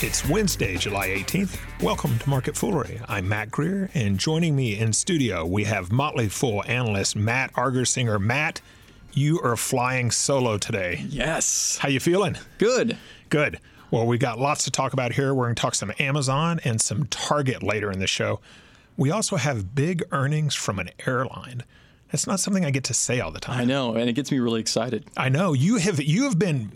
[0.00, 1.58] It's Wednesday, July 18th.
[1.82, 3.00] Welcome to Market Foolery.
[3.08, 8.20] I'm Mac Greer, and joining me in studio, we have Motley Fool analyst Matt Argersinger.
[8.20, 8.60] Matt,
[9.12, 11.04] you are flying solo today.
[11.08, 11.78] Yes.
[11.78, 12.36] How you feeling?
[12.58, 12.96] Good.
[13.28, 13.58] Good.
[13.90, 15.34] Well, we got lots to talk about here.
[15.34, 18.38] We're going to talk some Amazon and some Target later in the show.
[18.96, 21.64] We also have big earnings from an airline.
[22.12, 23.60] That's not something I get to say all the time.
[23.60, 25.04] I know, and it gets me really excited.
[25.16, 26.70] I know you have you have been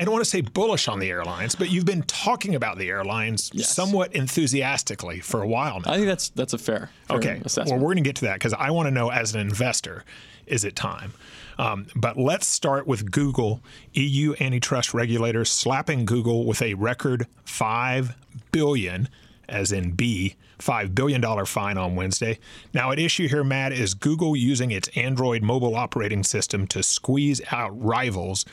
[0.00, 2.88] I don't want to say bullish on the airlines, but you've been talking about the
[2.88, 3.68] airlines yes.
[3.68, 5.92] somewhat enthusiastically for a while now.
[5.92, 7.42] I think that's that's a fair, fair okay.
[7.44, 7.68] Assessment.
[7.68, 10.06] Well, we're going to get to that because I want to know as an investor,
[10.46, 11.12] is it time?
[11.58, 13.60] Um, but let's start with Google.
[13.92, 18.16] EU antitrust regulators slapping Google with a record five
[18.52, 19.06] billion,
[19.50, 22.38] as in B, $5 billion fine on Wednesday.
[22.72, 27.40] Now, at issue here, Matt, is Google using its Android mobile operating system to squeeze
[27.50, 28.44] out rivals.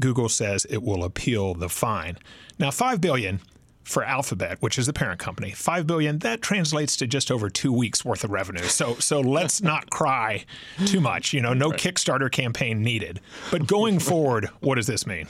[0.00, 2.18] Google says it will appeal the fine.
[2.58, 3.40] Now, 5 billion
[3.84, 6.18] for Alphabet, which is the parent company, five billion.
[6.20, 8.62] That translates to just over two weeks worth of revenue.
[8.62, 10.44] So, so let's not cry
[10.86, 11.32] too much.
[11.32, 11.78] You know, no right.
[11.78, 13.20] Kickstarter campaign needed.
[13.50, 15.26] But going forward, what does this mean?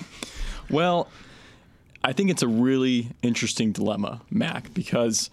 [0.71, 1.09] Well,
[2.05, 5.31] I think it's a really interesting dilemma, Mac, because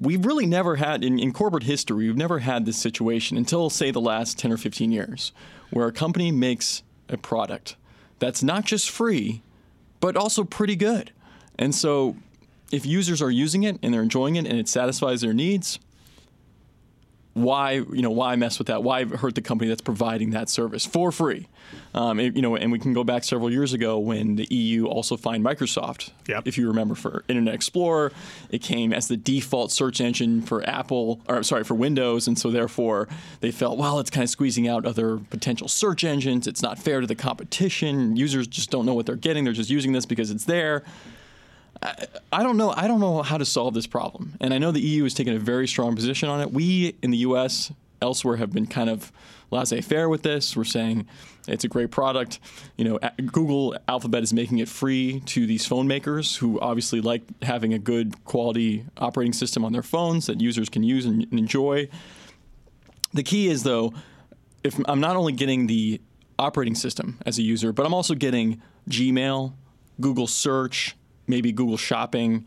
[0.00, 3.90] we've really never had in, in corporate history we've never had this situation until say
[3.92, 5.32] the last 10 or 15 years
[5.70, 7.76] where a company makes a product
[8.22, 9.42] that's not just free
[10.02, 11.12] but also pretty good.
[11.58, 12.16] And so
[12.72, 15.78] if users are using it and they're enjoying it and it satisfies their needs
[17.34, 18.82] why you know why mess with that?
[18.82, 21.48] Why hurt the company that's providing that service for free?
[21.94, 24.86] Um, it, you know, and we can go back several years ago when the EU
[24.86, 26.10] also fined Microsoft.
[26.26, 26.46] Yep.
[26.46, 28.12] If you remember, for Internet Explorer,
[28.50, 32.50] it came as the default search engine for Apple, or sorry, for Windows, and so
[32.50, 33.08] therefore
[33.40, 36.46] they felt, well, it's kind of squeezing out other potential search engines.
[36.46, 38.16] It's not fair to the competition.
[38.16, 39.44] Users just don't know what they're getting.
[39.44, 40.84] They're just using this because it's there.
[41.82, 42.72] I, don't know.
[42.76, 45.34] I don't know how to solve this problem, and I know the EU has taken
[45.34, 46.52] a very strong position on it.
[46.52, 47.72] We in the U.S.
[48.00, 49.10] elsewhere have been kind of
[49.50, 50.56] laissez-faire with this.
[50.56, 51.06] We're saying
[51.46, 52.38] it's a great product.
[52.76, 52.98] You know,
[53.32, 57.78] Google Alphabet is making it free to these phone makers who obviously like having a
[57.78, 61.88] good quality operating system on their phones that users can use and enjoy.
[63.12, 63.92] The key is though,
[64.64, 66.00] if I'm not only getting the
[66.38, 69.52] operating system as a user, but I'm also getting Gmail,
[70.00, 70.96] Google Search,
[71.26, 72.46] maybe Google Shopping,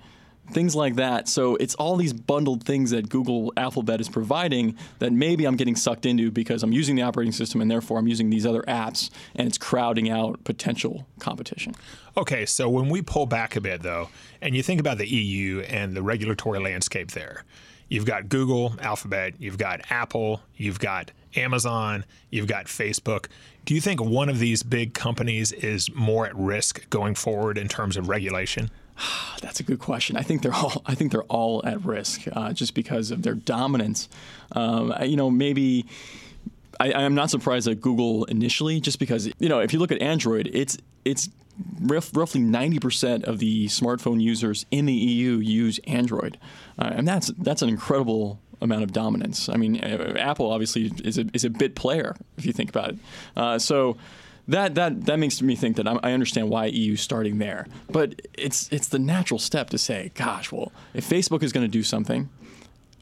[0.52, 1.28] things like that.
[1.28, 5.76] So it's all these bundled things that Google Alphabet is providing that maybe I'm getting
[5.76, 9.10] sucked into because I'm using the operating system and therefore I'm using these other apps
[9.36, 11.76] and it's crowding out potential competition.
[12.18, 14.10] Okay, so when we pull back a bit though,
[14.42, 17.44] and you think about the EU and the regulatory landscape there,
[17.90, 23.28] you've got Google, Alphabet, you've got Apple, you've got Amazon, you've got Facebook.
[23.66, 27.68] Do you think one of these big companies is more at risk going forward in
[27.68, 28.70] terms of regulation?
[29.42, 30.18] That's a good question.
[30.18, 30.82] I think they're all.
[30.86, 34.10] I think they're all at risk uh, just because of their dominance.
[34.52, 35.86] Um, you know, maybe.
[36.78, 40.02] I, am not surprised at Google initially, just because you know if you look at
[40.02, 41.30] Android, it's it's
[41.82, 46.38] roughly 90% of the smartphone users in the EU use Android,
[46.78, 49.50] uh, and that's that's an incredible amount of dominance.
[49.50, 52.92] I mean, uh, Apple obviously is a, is a bit player if you think about
[52.92, 52.98] it.
[53.36, 53.98] Uh, so
[54.48, 57.68] that that that makes me think that i understand why EU starting there.
[57.90, 61.72] But it's it's the natural step to say, gosh, well, if Facebook is going to
[61.72, 62.30] do something,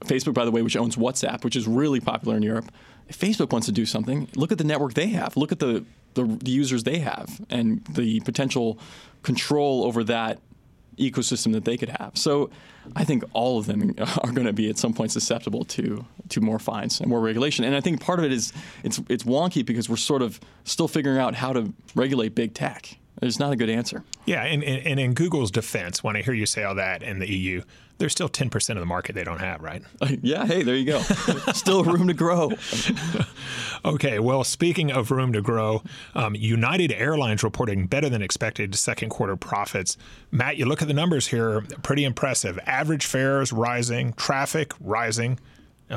[0.06, 2.72] Facebook, by the way, which owns WhatsApp, which is really popular in Europe,
[3.08, 5.36] if Facebook wants to do something, look at the network they have.
[5.36, 8.78] Look at the the, the users they have and the potential
[9.24, 10.40] control over that
[10.98, 12.12] ecosystem that they could have.
[12.16, 12.50] So
[12.96, 13.94] I think all of them
[14.24, 17.66] are going to be at some point susceptible to to more fines and more regulation.
[17.66, 20.88] And I think part of it is it's it's wonky because we're sort of still
[20.88, 22.98] figuring out how to regulate big tech.
[23.24, 24.04] There's not a good answer.
[24.26, 27.34] Yeah, and, and in Google's defense, when I hear you say all that in the
[27.34, 27.62] EU,
[27.98, 29.82] there's still 10% of the market they don't have, right?
[30.02, 31.00] Uh, yeah, hey, there you go.
[31.54, 32.52] still room to grow.
[33.86, 35.84] okay, well, speaking of room to grow,
[36.16, 39.96] um, United Airlines reporting better than expected second quarter profits.
[40.30, 42.60] Matt, you look at the numbers here, pretty impressive.
[42.66, 45.40] Average fares rising, traffic rising.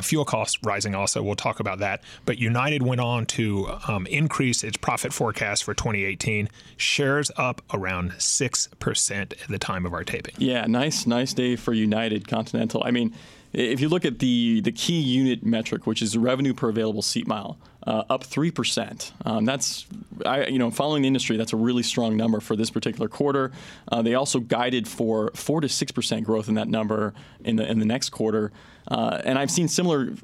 [0.02, 1.22] Fuel costs rising also.
[1.22, 2.02] We'll talk about that.
[2.24, 6.48] But United went on to um, increase its profit forecast for 2018.
[6.76, 10.34] Shares up around 6% at the time of our taping.
[10.38, 12.82] Yeah, nice, nice day for United Continental.
[12.84, 13.14] I mean,
[13.52, 17.26] if you look at the, the key unit metric, which is revenue per available seat
[17.26, 19.12] mile, uh, up three percent.
[19.24, 19.86] Um, that's,
[20.24, 23.52] I, you know, following the industry, that's a really strong number for this particular quarter.
[23.90, 27.70] Uh, they also guided for four to six percent growth in that number in the
[27.70, 28.52] in the next quarter.
[28.88, 30.14] Uh, and I've seen similar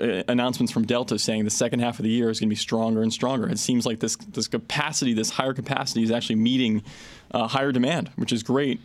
[0.00, 2.56] uh, announcements from Delta saying the second half of the year is going to be
[2.56, 3.48] stronger and stronger.
[3.48, 6.82] It seems like this this capacity, this higher capacity, is actually meeting
[7.30, 8.80] uh, higher demand, which is great.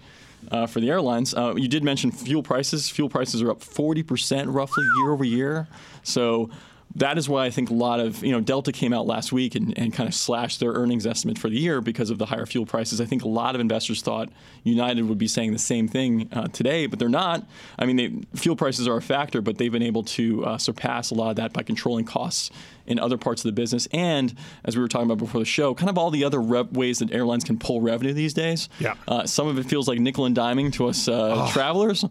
[0.52, 1.34] uh, for the airlines.
[1.34, 2.90] Uh, you did mention fuel prices.
[2.90, 5.68] Fuel prices are up 40% roughly year over year.
[6.04, 6.50] So
[6.96, 9.56] that is why I think a lot of, you know, Delta came out last week
[9.56, 12.46] and, and kind of slashed their earnings estimate for the year because of the higher
[12.46, 13.00] fuel prices.
[13.00, 14.30] I think a lot of investors thought
[14.64, 17.48] United would be saying the same thing uh, today, but they're not.
[17.78, 21.12] I mean, they, fuel prices are a factor, but they've been able to uh, surpass
[21.12, 22.50] a lot of that by controlling costs
[22.88, 23.88] in other parts of the business.
[23.94, 26.76] And as we were talking about before the show, kind of all the other rev-
[26.76, 28.68] ways that airlines can pull revenue these days.
[28.80, 28.96] Yeah.
[29.08, 31.52] Uh, some of it feels like nickel and diming to us uh, oh.
[31.54, 32.04] travelers.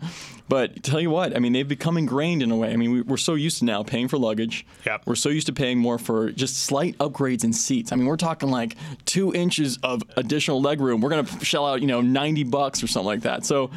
[0.49, 2.73] But tell you what, I mean, they've become ingrained in a way.
[2.73, 4.67] I mean, we, are so used to now paying for luggage.
[4.87, 5.03] Yep.
[5.06, 7.93] We're so used to paying more for just slight upgrades in seats.
[7.93, 11.00] I mean, we're talking like two inches of additional leg room.
[11.00, 13.45] We're going to shell out, you know, 90 bucks or something like that.
[13.45, 13.71] So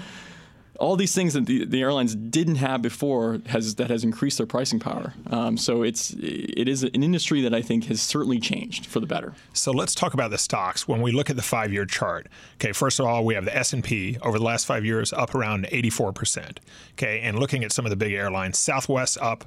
[0.81, 4.47] all these things that the, the airlines didn't have before has that has increased their
[4.47, 5.13] pricing power.
[5.29, 9.05] Um, so it's it is an industry that I think has certainly changed for the
[9.05, 9.33] better.
[9.53, 10.87] So let's talk about the stocks.
[10.87, 13.55] When we look at the five year chart, okay, first of all, we have the
[13.55, 16.59] S and P over the last five years up around 84 percent.
[16.93, 19.45] Okay, and looking at some of the big airlines, Southwest up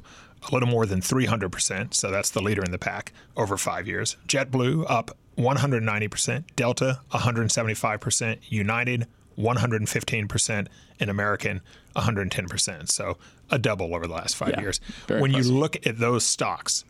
[0.48, 1.94] a little more than 300 percent.
[1.94, 4.16] So that's the leader in the pack over five years.
[4.28, 6.54] JetBlue up 190 percent.
[6.54, 8.40] Delta 175 percent.
[8.48, 9.08] United
[9.38, 10.66] 115%,
[11.00, 11.60] and American
[11.96, 12.90] 110%.
[12.90, 13.16] So
[13.50, 14.80] a double over the last five yeah, years.
[15.06, 15.46] When impressive.
[15.46, 16.84] you look at those stocks,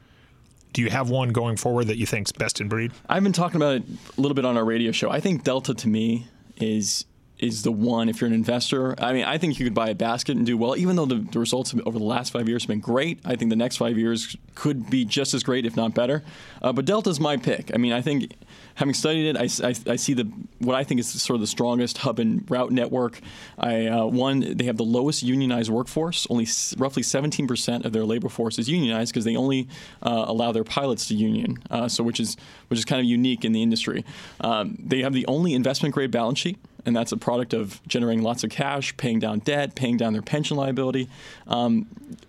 [0.72, 2.92] do you have one going forward that you think's best in breed?
[3.08, 3.82] I've been talking about it
[4.16, 5.10] a little bit on our radio show.
[5.10, 6.26] I think Delta to me
[6.56, 7.04] is
[7.38, 8.94] is the one if you're an investor.
[9.02, 11.16] I mean, I think you could buy a basket and do well, even though the,
[11.16, 13.18] the results over the last five years have been great.
[13.24, 16.22] I think the next five years could be just as great, if not better.
[16.62, 17.72] Uh, but Delta's my pick.
[17.74, 18.32] I mean, I think
[18.76, 20.24] having studied it, I, I, I, see the
[20.58, 23.20] what I think is sort of the strongest hub and route network.
[23.58, 26.26] I uh, one they have the lowest unionized workforce.
[26.30, 29.68] Only s- roughly 17% of their labor force is unionized because they only
[30.02, 31.58] uh, allow their pilots to union.
[31.68, 32.36] Uh, so which is
[32.68, 34.04] which is kind of unique in the industry.
[34.40, 38.22] Um, they have the only investment grade balance sheet and that's a product of generating
[38.22, 41.08] lots of cash, paying down debt, paying down their pension liability.
[41.46, 41.86] Um,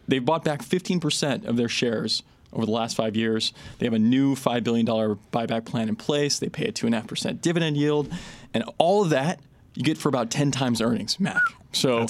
[0.07, 2.23] they've bought back 15% of their shares
[2.53, 3.53] over the last five years.
[3.79, 6.39] They have a new $5 billion buyback plan in place.
[6.39, 8.11] They pay a 2.5% dividend yield.
[8.53, 9.39] And all of that
[9.75, 11.41] you get for about 10 times earnings, Mac.
[11.71, 12.07] So.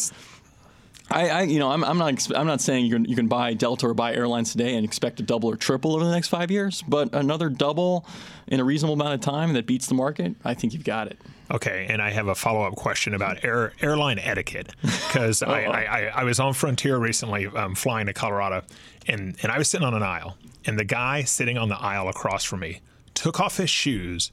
[1.12, 3.53] I, I, you know, I'm, I'm, not, I'm not saying you can, you can buy
[3.53, 6.50] Delta or buy airlines today and expect to double or triple over the next five
[6.50, 8.07] years, but another double
[8.48, 11.19] in a reasonable amount of time that beats the market, I think you've got it.
[11.51, 16.12] Okay, and I have a follow up question about air, airline etiquette because I, I,
[16.15, 18.63] I, was on Frontier recently um, flying to Colorado,
[19.07, 22.09] and, and I was sitting on an aisle, and the guy sitting on the aisle
[22.09, 22.81] across from me
[23.13, 24.31] took off his shoes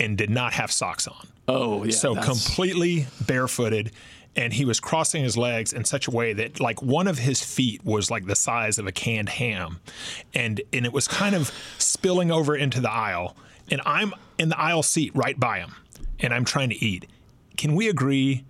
[0.00, 1.28] and did not have socks on.
[1.48, 1.92] Oh, yeah.
[1.92, 2.26] So that's...
[2.26, 3.92] completely barefooted.
[4.36, 7.40] And he was crossing his legs in such a way that, like, one of his
[7.40, 9.78] feet was like the size of a canned ham,
[10.34, 13.36] and and it was kind of spilling over into the aisle.
[13.70, 15.76] And I'm in the aisle seat right by him,
[16.20, 17.06] and I'm trying to eat.
[17.56, 18.44] Can we agree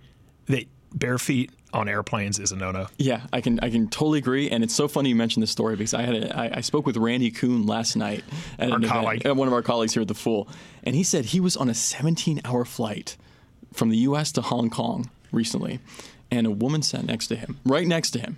[0.47, 2.87] that bare feet on airplanes is a no-no.
[2.97, 5.75] Yeah, I can I can totally agree, and it's so funny you mentioned this story
[5.75, 8.23] because I had a, I, I spoke with Randy Kuhn last night
[8.57, 9.21] at our colleague.
[9.21, 10.47] Event, one of our colleagues here at the Fool,
[10.83, 13.17] and he said he was on a 17-hour flight
[13.73, 14.31] from the U.S.
[14.33, 15.79] to Hong Kong recently,
[16.31, 18.37] and a woman sat next to him, right next to him,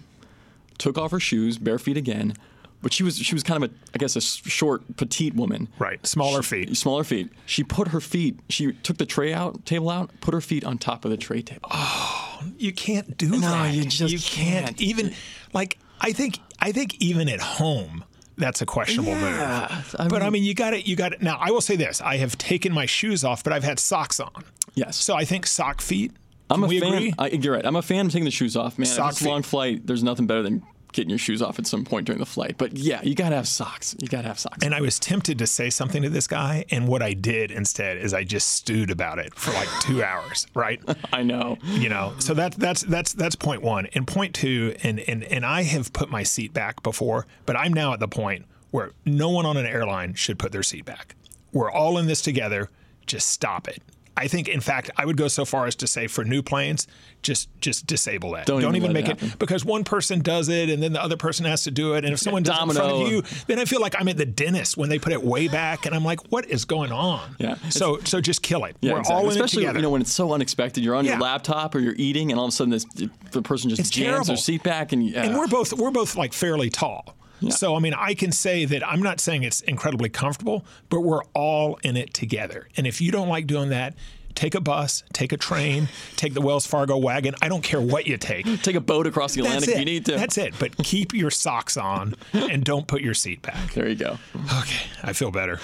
[0.79, 2.33] took off her shoes, bare feet again,
[2.81, 5.67] but she was she was kind of a I guess a short petite woman.
[5.79, 6.77] Right, smaller she, feet.
[6.77, 7.29] Smaller feet.
[7.45, 8.39] She put her feet.
[8.49, 11.41] She took the tray out table out, put her feet on top of the tray
[11.41, 11.69] table.
[11.71, 13.65] Oh, you can't do no, that.
[13.65, 14.67] No, you just you can't.
[14.67, 14.81] can't.
[14.81, 15.13] Even
[15.53, 18.03] like I think I think even at home
[18.37, 19.95] that's a questionable yeah, move.
[19.97, 20.87] I mean, but I mean, you got it.
[20.87, 21.21] You got it.
[21.21, 24.19] Now, I will say this: I have taken my shoes off, but I've had socks
[24.19, 24.43] on.
[24.75, 24.95] Yes.
[24.95, 26.11] So I think sock feet.
[26.49, 27.13] I'm a fan.
[27.17, 27.65] I, you're right.
[27.65, 28.85] I'm a fan of taking the shoes off, man.
[28.85, 30.63] Sock if it's a long flight, there's nothing better than
[30.97, 32.55] getting your shoes off at some point during the flight.
[32.57, 33.95] But yeah, you got to have socks.
[33.99, 34.65] You got to have socks.
[34.65, 36.65] And I was tempted to say something to this guy.
[36.71, 40.47] And what I did instead is I just stewed about it for like two hours,
[40.55, 40.81] right?
[41.13, 41.57] I know.
[41.63, 43.85] You know, so that, that's, that's, that's point one.
[43.93, 47.73] And point two, and, and, and I have put my seat back before, but I'm
[47.73, 51.15] now at the point where no one on an airline should put their seat back.
[51.53, 52.69] We're all in this together.
[53.05, 53.81] Just stop it.
[54.17, 56.87] I think, in fact, I would go so far as to say for new planes,
[57.21, 58.47] just just disable that.
[58.47, 61.01] Don't, Don't even, even make it, it because one person does it and then the
[61.01, 62.03] other person has to do it.
[62.03, 64.17] And if someone does it in front of you, then I feel like I'm at
[64.17, 67.35] the dentist when they put it way back, and I'm like, what is going on?
[67.37, 67.55] Yeah.
[67.69, 68.75] So so just kill it.
[68.81, 69.15] Yeah, We're exactly.
[69.15, 69.79] all in Especially, it together.
[69.79, 70.83] you know when it's so unexpected.
[70.83, 71.11] You're on yeah.
[71.11, 72.85] your laptop or you're eating, and all of a sudden this
[73.31, 74.25] the person just it's jams terrible.
[74.25, 77.15] their seat back, and and we're both we're both like fairly tall.
[77.39, 77.51] Yeah.
[77.51, 81.23] So, I mean, I can say that I'm not saying it's incredibly comfortable, but we're
[81.33, 82.67] all in it together.
[82.77, 83.95] And if you don't like doing that,
[84.35, 87.35] take a bus, take a train, take the Wells Fargo wagon.
[87.41, 88.45] I don't care what you take.
[88.63, 90.13] take a boat across the Atlantic if you need to.
[90.13, 90.53] That's it.
[90.57, 93.73] But keep your socks on and don't put your seat back.
[93.73, 94.17] There you go.
[94.59, 95.59] Okay, I feel better.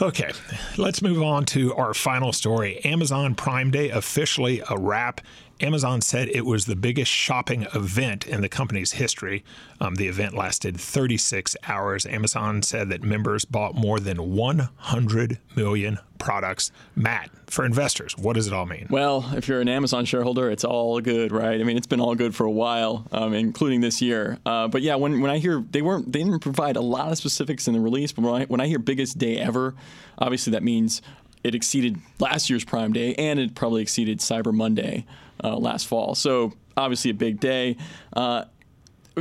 [0.00, 0.30] Okay,
[0.76, 2.78] let's move on to our final story.
[2.84, 5.20] Amazon Prime Day officially a wrap.
[5.60, 9.44] Amazon said it was the biggest shopping event in the company's history.
[9.80, 12.06] Um, the event lasted 36 hours.
[12.06, 16.70] Amazon said that members bought more than 100 million products.
[16.94, 18.86] Matt, for investors, what does it all mean?
[18.88, 21.60] Well, if you're an Amazon shareholder, it's all good, right?
[21.60, 24.38] I mean, it's been all good for a while, um, including this year.
[24.46, 27.18] Uh, but yeah, when, when I hear they weren't, they didn't provide a lot of
[27.18, 28.12] specifics in the release.
[28.12, 29.74] But when I, when I hear biggest day ever,
[30.18, 31.02] obviously that means
[31.42, 35.04] it exceeded last year's Prime Day and it probably exceeded Cyber Monday
[35.42, 36.14] uh, last fall.
[36.14, 37.76] So obviously a big day.
[38.14, 38.44] Uh,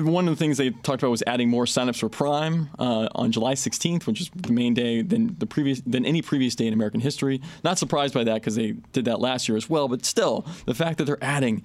[0.03, 3.31] one of the things they talked about was adding more signups for Prime uh, on
[3.31, 6.73] July 16th, which is the main day than the previous than any previous day in
[6.73, 7.41] American history.
[7.63, 9.87] Not surprised by that because they did that last year as well.
[9.87, 11.63] But still, the fact that they're adding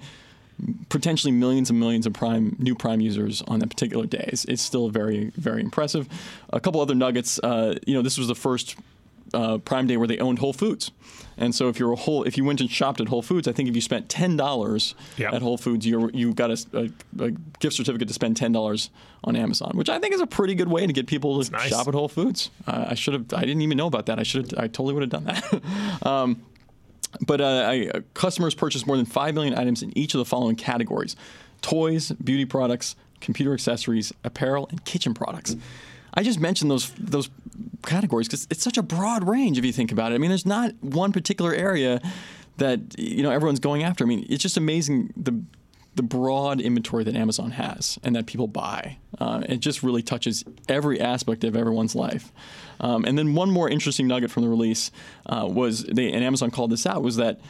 [0.88, 4.60] potentially millions and millions of Prime new Prime users on that particular day is, is
[4.60, 6.08] still very very impressive.
[6.50, 7.38] A couple other nuggets.
[7.38, 8.76] Uh, you know, this was the first
[9.34, 10.90] uh, Prime Day where they owned Whole Foods.
[11.36, 13.52] And so if you're a whole, if you went and shopped at Whole Foods, I
[13.52, 15.32] think if you spent ten dollars yep.
[15.32, 18.90] at Whole Foods, you you got a, a, a, gift certificate to spend ten dollars
[19.24, 21.88] on Amazon, which I think is a pretty good way to get people to shop
[21.88, 22.50] at Whole Foods.
[22.66, 24.18] Uh, I should have, I didn't even know about that.
[24.18, 26.06] I should, have, I totally would have done that.
[26.06, 26.42] um,
[27.20, 30.24] but uh, I, uh, customers purchased more than five million items in each of the
[30.24, 31.16] following categories:
[31.62, 35.56] toys, beauty products, computer accessories, apparel, and kitchen products.
[36.14, 37.30] I just mentioned those those
[37.84, 40.16] categories because it's such a broad range if you think about it.
[40.16, 42.00] I mean, there's not one particular area
[42.58, 44.04] that you know everyone's going after.
[44.04, 45.42] I mean, it's just amazing the
[45.94, 48.96] the broad inventory that Amazon has and that people buy.
[49.18, 52.32] Uh, it just really touches every aspect of everyone's life.
[52.80, 54.90] Um, and then one more interesting nugget from the release
[55.26, 57.40] uh, was they and Amazon called this out was that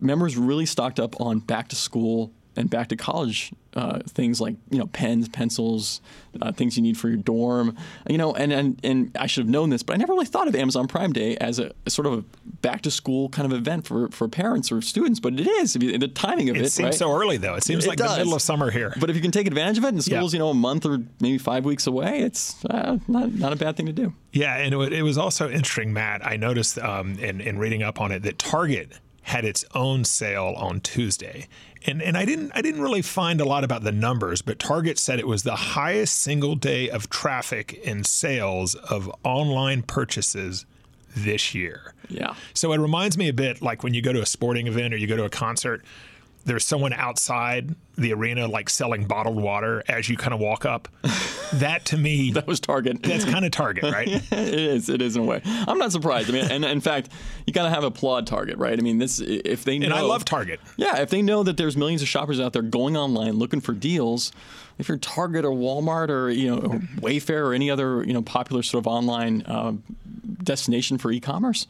[0.00, 4.54] members really stocked up on back to school and back to college uh, things like
[4.70, 6.00] you know pens, pencils,
[6.40, 7.76] uh, things you need for your dorm.
[8.08, 10.48] You know, and, and and I should have known this, but I never really thought
[10.48, 12.24] of Amazon Prime Day as a, a sort of a
[12.62, 15.20] back to school kind of event for, for parents or students.
[15.20, 16.62] But it is the timing of it.
[16.62, 16.94] It seems right?
[16.94, 17.54] so early though.
[17.54, 18.12] It seems it like does.
[18.12, 18.94] the middle of summer here.
[18.98, 20.38] But if you can take advantage of it, and school's yeah.
[20.38, 23.76] you know a month or maybe five weeks away, it's uh, not not a bad
[23.76, 24.12] thing to do.
[24.32, 26.24] Yeah, and it, it was also interesting, Matt.
[26.24, 28.92] I noticed um, in in reading up on it that Target
[29.34, 31.48] had its own sale on Tuesday.
[31.84, 34.96] And and I didn't I didn't really find a lot about the numbers, but Target
[34.96, 40.66] said it was the highest single day of traffic and sales of online purchases
[41.16, 41.94] this year.
[42.08, 42.34] Yeah.
[42.54, 44.98] So it reminds me a bit like when you go to a sporting event or
[44.98, 45.84] you go to a concert
[46.44, 50.88] there's someone outside the arena like selling bottled water as you kind of walk up.
[51.54, 53.02] that to me, that was Target.
[53.02, 54.08] That's kind of Target, right?
[54.32, 54.88] it is.
[54.88, 55.40] It is in a way.
[55.44, 56.28] I'm not surprised.
[56.28, 57.10] I mean, and in fact,
[57.46, 58.78] you gotta have applaud Target, right?
[58.78, 59.86] I mean, this if they know.
[59.86, 60.60] And I love Target.
[60.76, 63.72] Yeah, if they know that there's millions of shoppers out there going online looking for
[63.72, 64.32] deals,
[64.78, 66.60] if you're Target or Walmart or you know
[66.96, 69.74] Wayfair or any other you know popular sort of online uh,
[70.42, 71.66] destination for e-commerce,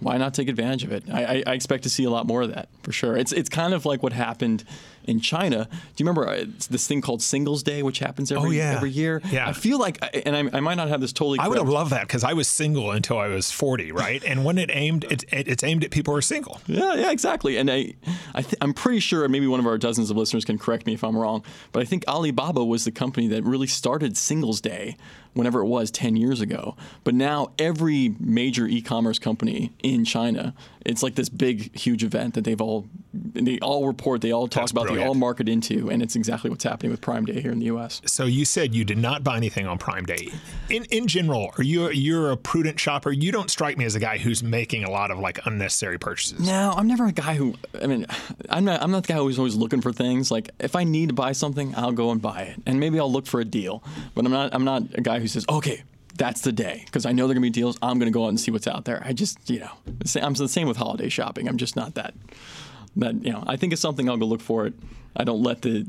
[0.00, 1.04] why not take advantage of it?
[1.12, 3.16] I, I, expect to see a lot more of that for sure.
[3.16, 4.64] It's it's kind of like what happened
[5.06, 5.68] in China.
[5.70, 8.74] Do you remember uh, this thing called Singles Day, which happens every oh, yeah.
[8.76, 9.22] every year?
[9.30, 9.48] Yeah.
[9.48, 11.38] I feel like, and I, I might not have this totally.
[11.38, 11.46] Correct.
[11.46, 14.22] I would have loved that because I was single until I was forty, right?
[14.24, 16.60] and when it aimed, it, it, it's aimed at people who are single.
[16.66, 17.56] Yeah, yeah, exactly.
[17.56, 17.94] And I,
[18.34, 20.94] I th- I'm pretty sure maybe one of our dozens of listeners can correct me
[20.94, 24.96] if I'm wrong, but I think Alibaba was the company that really started Singles Day
[25.34, 26.76] whenever it was 10 years ago.
[27.02, 32.44] But now every major e-commerce company in China, it's like this big, huge event that
[32.44, 34.86] they've all they all report, they all talk That's about.
[34.94, 37.66] They all market into, and it's exactly what's happening with Prime Day here in the
[37.66, 38.00] U.S.
[38.06, 40.30] So you said you did not buy anything on Prime Day.
[40.68, 43.12] In in general, are you you're a prudent shopper?
[43.12, 46.40] You don't strike me as a guy who's making a lot of like unnecessary purchases.
[46.40, 47.54] No, I'm never a guy who.
[47.80, 48.06] I mean,
[48.48, 48.82] I'm not.
[48.82, 50.30] I'm not the guy who's always looking for things.
[50.30, 53.12] Like if I need to buy something, I'll go and buy it, and maybe I'll
[53.12, 53.82] look for a deal.
[54.14, 54.54] But I'm not.
[54.54, 55.82] I'm not a guy who says, okay,
[56.16, 57.76] that's the day because I know there are gonna be deals.
[57.82, 59.02] I'm gonna go out and see what's out there.
[59.04, 59.70] I just, you know,
[60.22, 61.48] I'm the same with holiday shopping.
[61.48, 62.14] I'm just not that.
[62.96, 64.74] That you know, I think it's something I'll go look for it.
[65.16, 65.86] I don't let the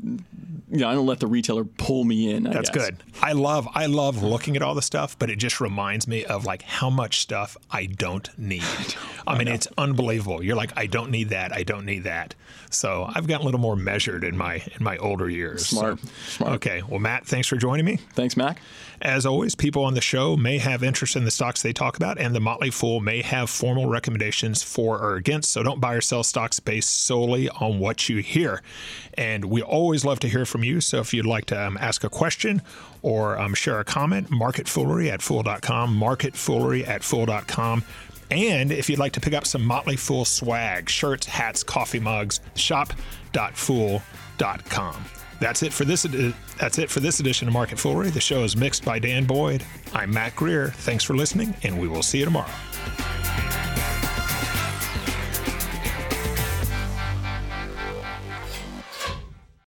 [0.68, 2.46] you know, I don't let the retailer pull me in.
[2.46, 2.86] I That's guess.
[2.86, 3.02] good.
[3.22, 6.44] I love I love looking at all the stuff, but it just reminds me of
[6.44, 8.62] like how much stuff I don't need.
[9.26, 10.42] I, I mean, it's unbelievable.
[10.42, 11.52] You're like, I don't need that.
[11.52, 12.34] I don't need that.
[12.70, 15.66] So I've gotten a little more measured in my in my older years.
[15.66, 16.00] Smart.
[16.00, 16.52] So, Smart.
[16.54, 16.82] Okay.
[16.82, 17.96] Well, Matt, thanks for joining me.
[18.14, 18.60] Thanks, Mac.
[19.02, 22.18] As always, people on the show may have interest in the stocks they talk about,
[22.18, 25.52] and the Motley Fool may have formal recommendations for or against.
[25.52, 28.62] So don't buy or sell stocks based solely on what you hear.
[29.16, 30.80] And we always love to hear from you.
[30.80, 32.62] So if you'd like to um, ask a question
[33.02, 37.84] or um, share a comment, marketfoolery at fool.com, marketfoolery at fool.com.
[38.30, 42.40] And if you'd like to pick up some Motley Fool swag, shirts, hats, coffee mugs,
[42.56, 44.02] shop.fool.com.
[45.38, 46.06] That's it for this.
[46.58, 48.10] That's it for this edition of Market Foolery.
[48.10, 49.62] The show is mixed by Dan Boyd.
[49.92, 50.68] I'm Mac Greer.
[50.68, 52.50] Thanks for listening, and we will see you tomorrow.